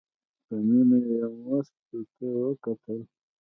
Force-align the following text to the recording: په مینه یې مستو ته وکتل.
په 0.45 0.55
مینه 0.67 0.97
یې 1.09 1.21
مستو 1.43 1.99
ته 2.15 2.25
وکتل. 2.43 2.99